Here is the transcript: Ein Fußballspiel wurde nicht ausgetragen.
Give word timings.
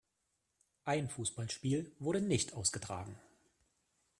Ein 0.83 1.09
Fußballspiel 1.11 1.91
wurde 1.99 2.21
nicht 2.21 2.53
ausgetragen. 2.55 3.15